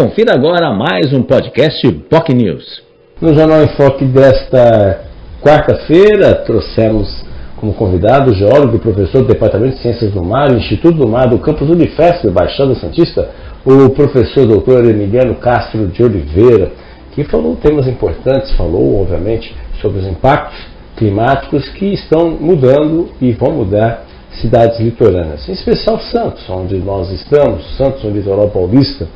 [0.00, 2.82] Confira agora mais um podcast POC News.
[3.20, 5.02] No Jornal em Foque desta
[5.42, 7.22] quarta-feira, trouxemos
[7.56, 11.28] como convidado o geólogo e professor do Departamento de Ciências do Mar, Instituto do Mar
[11.28, 13.28] do campus Unifesp, Baixada Santista,
[13.62, 16.72] o professor doutor Emiliano Castro de Oliveira,
[17.12, 20.58] que falou temas importantes, falou, obviamente, sobre os impactos
[20.96, 24.06] climáticos que estão mudando e vão mudar
[24.40, 29.06] cidades litorâneas, em especial Santos, onde nós estamos, Santos, no litoral paulista,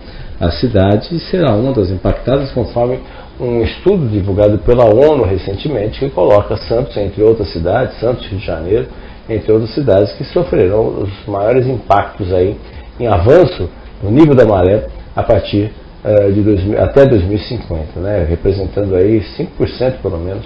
[0.41, 2.99] a cidade será uma das impactadas conforme
[3.41, 8.47] um estudo divulgado pela ONU recentemente que coloca Santos, entre outras cidades, Santos, Rio de
[8.47, 8.89] Janeiro,
[9.29, 12.57] entre outras cidades que sofrerão os maiores impactos aí
[12.99, 13.69] em avanço
[14.03, 14.87] no nível da maré
[15.17, 15.73] a partir
[16.05, 20.45] uh, de 2000, até 2050, né, representando aí 5% pelo menos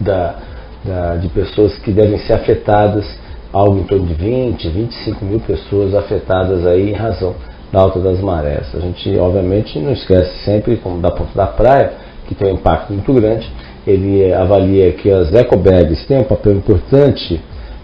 [0.00, 0.36] da,
[0.84, 3.04] da, de pessoas que devem ser afetadas,
[3.52, 7.34] algo em torno de 20, 25 mil pessoas afetadas aí em razão
[7.72, 8.74] da alta das marés.
[8.74, 11.92] A gente, obviamente, não esquece sempre, como da ponta da praia,
[12.26, 13.50] que tem um impacto muito grande.
[13.86, 17.40] Ele avalia que as ecobags têm um papel importante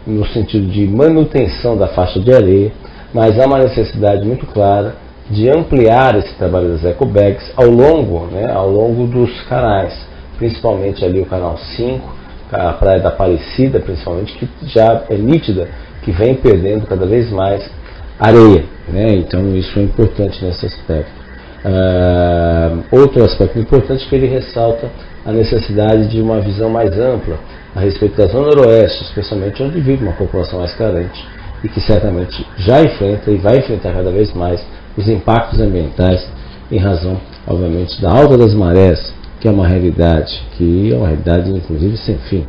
[0.06, 2.72] no sentido de manutenção da faixa de areia,
[3.12, 4.96] mas há uma necessidade muito clara
[5.30, 9.94] de ampliar esse trabalho das ecobags ao longo, né, ao longo dos canais,
[10.36, 12.14] principalmente ali o canal 5,
[12.52, 15.69] a Praia da Aparecida, principalmente, que já é nítida
[16.02, 17.69] que vem perdendo cada vez mais
[18.18, 18.64] areia.
[18.88, 19.14] Né?
[19.16, 21.24] Então isso é importante nesse aspecto.
[21.64, 24.90] Uh, outro aspecto importante é que ele ressalta
[25.24, 27.38] a necessidade de uma visão mais ampla
[27.74, 31.26] a respeito da zona noroeste, especialmente onde vive uma população mais carente
[31.64, 34.64] e que certamente já enfrenta e vai enfrentar cada vez mais
[34.96, 36.28] os impactos ambientais
[36.70, 41.50] em razão, obviamente, da alta das marés, que é uma realidade, que é uma realidade
[41.50, 42.46] inclusive sem fim.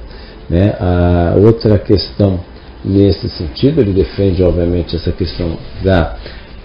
[0.50, 0.76] Né?
[0.80, 2.40] A outra questão
[2.86, 3.82] nesse sentido.
[3.82, 6.16] Ele defende, obviamente, essa questão da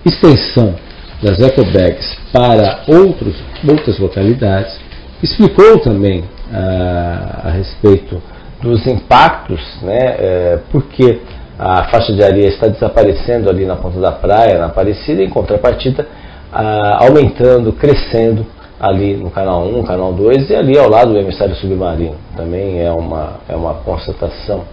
[0.04, 0.74] extensão
[1.22, 3.34] das ecobags para outros,
[3.68, 4.78] outras localidades.
[5.22, 8.22] Explicou também ah, a respeito
[8.62, 11.20] dos impactos, né, é, porque
[11.58, 16.06] a faixa de areia está desaparecendo ali na ponta da praia, na Aparecida, em contrapartida,
[16.52, 18.46] ah, aumentando, crescendo
[18.78, 22.16] ali no canal 1, canal 2 e ali ao lado do emissário submarino.
[22.34, 24.64] Também é uma, é uma constatação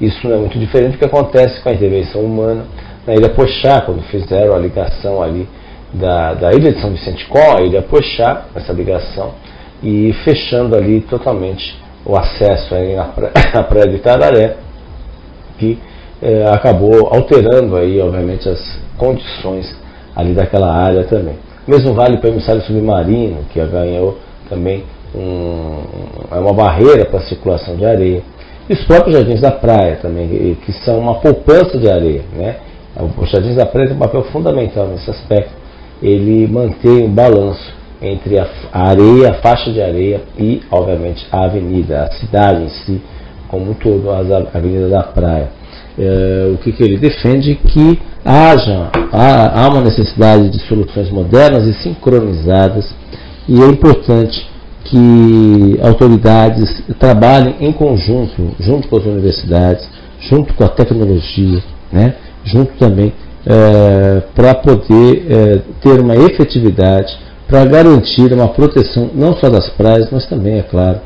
[0.00, 2.64] isso não é muito diferente do que acontece com a intervenção humana
[3.06, 5.48] na Ilha Pochá, quando fizeram a ligação ali
[5.92, 9.32] da, da Ilha de São Vicente com a Ilha Pochá, essa ligação,
[9.82, 14.56] e fechando ali totalmente o acesso aí na, praia, na praia de Tararé,
[15.58, 15.78] que
[16.22, 19.76] eh, acabou alterando aí, obviamente, as condições
[20.14, 21.36] ali daquela área também.
[21.66, 24.18] Mesmo vale para o emissário submarino, que ganhou
[24.48, 24.84] também
[25.14, 25.82] um,
[26.30, 28.22] é uma barreira para a circulação de areia.
[28.68, 32.22] E os próprios jardins da praia também, que são uma poupança de areia.
[32.36, 32.56] Né?
[33.16, 35.52] Os jardins da praia tem um papel fundamental nesse aspecto.
[36.02, 42.02] Ele mantém o balanço entre a areia, a faixa de areia e, obviamente, a avenida,
[42.04, 43.00] a cidade em si,
[43.48, 45.48] como um todo, as avenidas da praia.
[45.98, 51.66] É, o que, que, ele defende que haja há, há uma necessidade de soluções modernas
[51.66, 52.94] e sincronizadas
[53.48, 54.46] e é importante
[54.88, 59.88] que autoridades trabalhem em conjunto, junto com as universidades,
[60.20, 62.14] junto com a tecnologia, né,
[62.44, 63.12] junto também
[63.46, 70.10] é, para poder é, ter uma efetividade, para garantir uma proteção não só das praias,
[70.10, 70.98] mas também, é claro,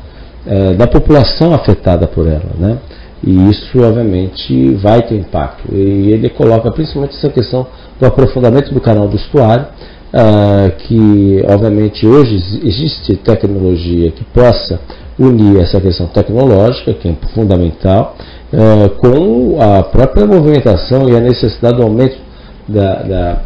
[0.45, 2.49] é, da população afetada por ela.
[2.57, 2.77] Né?
[3.23, 5.71] E isso, obviamente, vai ter impacto.
[5.71, 7.67] E ele coloca principalmente essa questão
[7.99, 9.67] do aprofundamento do canal do estuário,
[10.13, 14.79] ah, que obviamente hoje existe tecnologia que possa
[15.17, 18.15] unir essa questão tecnológica, que é fundamental,
[18.53, 22.17] ah, com a própria movimentação e a necessidade do aumento
[22.67, 23.41] da, da,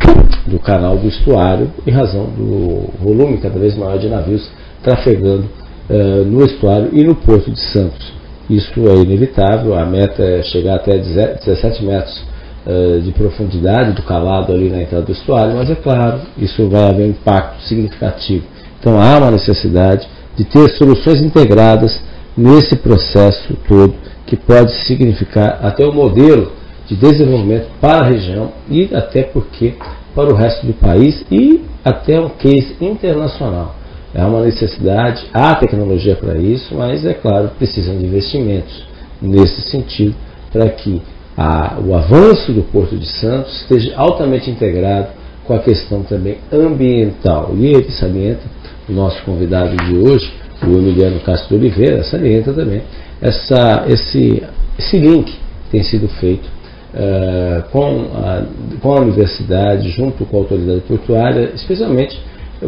[0.46, 4.48] do canal do estuário em razão do volume cada vez maior de navios
[4.84, 5.46] trafegando
[5.90, 8.14] ah, no estuário e no porto de Santos.
[8.50, 12.35] Isso é inevitável, a meta é chegar até 17 metros
[12.68, 16.90] eh, de profundidade do calado ali na entrada do estuário, mas é claro, isso vai
[16.90, 18.44] haver um impacto significativo.
[18.80, 22.02] Então há uma necessidade de ter soluções integradas
[22.36, 23.94] nesse processo todo,
[24.26, 26.52] que pode significar até um modelo
[26.88, 29.76] de desenvolvimento para a região e até porque
[30.16, 33.76] para o resto do país e até um case internacional.
[34.12, 38.88] É uma necessidade, há tecnologia para isso, mas é claro, precisam de investimentos
[39.22, 40.16] nesse sentido
[40.52, 41.02] para que
[41.38, 45.10] a, o avanço do Porto de Santos esteja altamente integrado
[45.46, 47.52] com a questão também ambiental.
[47.56, 48.44] E ele salienta,
[48.90, 50.32] o nosso convidado de hoje,
[50.64, 52.82] o Emiliano Castro Oliveira, salienta também
[53.22, 54.44] essa, esse,
[54.78, 56.46] esse link que tem sido feito
[56.94, 58.44] uh, com, a,
[58.82, 62.20] com a universidade, junto com a autoridade portuária, especialmente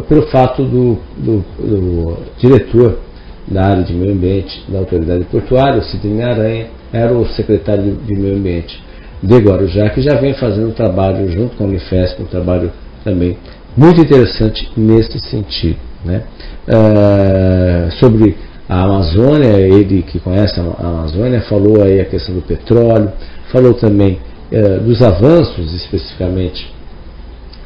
[0.08, 2.98] pelo fato do, do, do, diretor
[3.46, 8.36] da área de meio ambiente da autoridade portuária, Sidney Aranha, era o secretário de meio
[8.36, 8.82] ambiente
[9.22, 12.70] de Guarujá, que já vem fazendo um trabalho junto com a Unifesp, um trabalho
[13.04, 13.36] também
[13.76, 15.78] muito interessante nesse sentido.
[16.04, 16.22] Né?
[16.68, 18.36] Uh, sobre
[18.68, 23.10] a Amazônia, ele que conhece a Amazônia, falou aí a questão do petróleo,
[23.50, 24.18] falou também
[24.52, 26.72] uh, dos avanços especificamente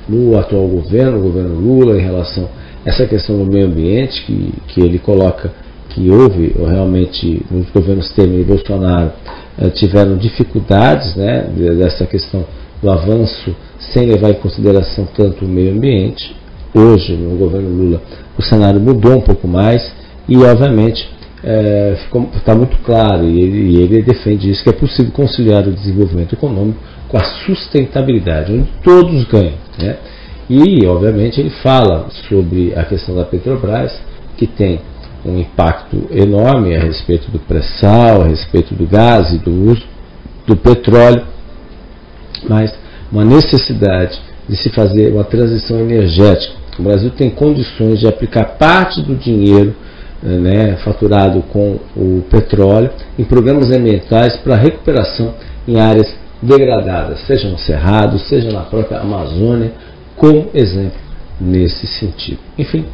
[0.09, 2.49] no atual governo, o governo Lula, em relação
[2.85, 5.53] a essa questão do meio ambiente, que, que ele coloca
[5.94, 9.12] que houve realmente nos governos Temer e Bolsonaro
[9.59, 11.49] uh, tiveram dificuldades né,
[11.79, 12.44] dessa questão
[12.83, 16.35] do avanço sem levar em consideração tanto o meio ambiente.
[16.75, 18.03] Hoje, no governo Lula,
[18.39, 19.93] o cenário mudou um pouco mais
[20.29, 21.09] e, obviamente,
[22.37, 25.73] está é, muito claro, e ele, e ele, defende isso, que é possível conciliar o
[25.73, 26.79] desenvolvimento econômico
[27.09, 29.55] com a sustentabilidade, onde todos ganham.
[29.79, 29.97] Né?
[30.49, 33.93] E, obviamente, ele fala sobre a questão da Petrobras,
[34.37, 34.81] que tem
[35.25, 39.85] um impacto enorme a respeito do pré-sal, a respeito do gás e do uso
[40.47, 41.23] do petróleo,
[42.49, 42.75] mas
[43.11, 46.55] uma necessidade de se fazer uma transição energética.
[46.79, 49.75] O Brasil tem condições de aplicar parte do dinheiro
[50.23, 55.35] né, faturado com o petróleo em programas ambientais para recuperação
[55.67, 59.73] em áreas degradadas, seja no Cerrado, seja na própria Amazônia,
[60.17, 61.01] como exemplo
[61.41, 62.39] nesse sentido.
[62.59, 62.85] Enfim,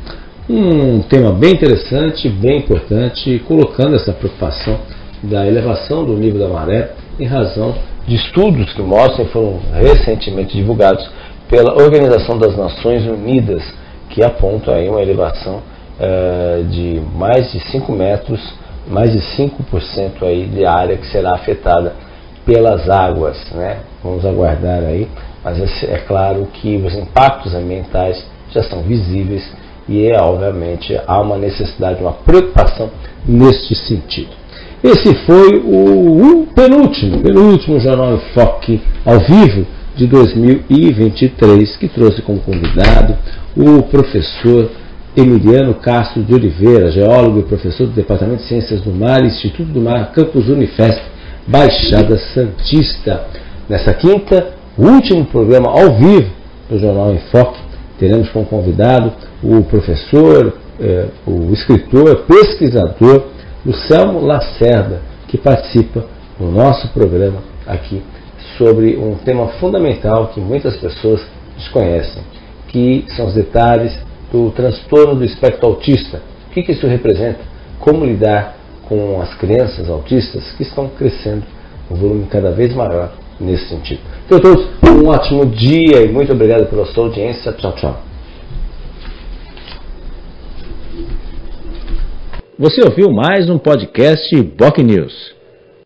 [0.48, 4.78] um tema bem interessante, bem importante, colocando essa preocupação
[5.22, 7.74] da elevação do nível da maré em razão
[8.06, 11.06] de estudos que mostram e foram recentemente divulgados
[11.50, 13.62] pela Organização das Nações Unidas,
[14.08, 15.56] que aponta aí uma elevação
[16.00, 18.40] uh, de mais de 5 metros,
[18.86, 21.94] mais de 5% aí de área que será afetada
[22.46, 23.36] pelas águas.
[23.52, 23.80] Né?
[24.02, 25.08] Vamos aguardar aí,
[25.44, 29.46] mas é claro que os impactos ambientais já são visíveis
[29.88, 32.90] e, é, obviamente, há uma necessidade, uma preocupação
[33.26, 34.30] neste sentido.
[34.82, 42.40] Esse foi o, penúltimo, penúltimo Jornal em Foque ao vivo de 2023, que trouxe como
[42.40, 43.16] convidado
[43.56, 44.70] o professor
[45.16, 49.80] Emiliano Castro de Oliveira, geólogo e professor do Departamento de Ciências do Mar, Instituto do
[49.80, 51.02] Mar, Campus Unifesp,
[51.46, 53.24] Baixada Santista.
[53.68, 56.30] Nessa quinta, o último programa ao vivo
[56.70, 57.58] do Jornal em Foque,
[57.98, 59.12] teremos como convidado
[59.42, 63.24] o professor, eh, o escritor, pesquisador,
[63.66, 66.04] o Selmo Lacerda, que participa
[66.38, 68.02] no nosso programa aqui
[68.56, 71.20] sobre um tema fundamental que muitas pessoas
[71.56, 72.22] desconhecem,
[72.68, 73.92] que são os detalhes
[74.32, 76.22] do transtorno do espectro autista.
[76.48, 77.40] O que, que isso representa?
[77.80, 78.56] Como lidar
[78.88, 81.44] com as crianças autistas que estão crescendo
[81.90, 84.00] um volume cada vez maior nesse sentido.
[84.26, 87.52] Então, todos, um ótimo dia e muito obrigado pela sua audiência.
[87.52, 88.02] Tchau, tchau.
[92.58, 95.37] Você ouviu mais um podcast Boc News.